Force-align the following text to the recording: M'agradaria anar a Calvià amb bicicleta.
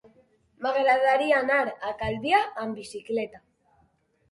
M'agradaria 0.65 1.35
anar 1.41 1.59
a 1.91 1.93
Calvià 2.01 2.41
amb 2.65 2.83
bicicleta. 2.83 3.45